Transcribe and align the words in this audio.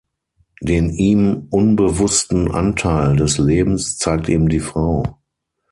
Den 0.61 0.89
ihm 0.89 1.45
unbewussten 1.51 2.49
Anteil 2.49 3.15
des 3.17 3.37
Lebens 3.37 3.99
zeigt 3.99 4.29
ihm 4.29 4.49
die 4.49 4.59
Frau. 4.59 5.21